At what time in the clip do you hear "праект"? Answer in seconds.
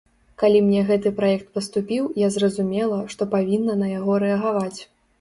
1.19-1.47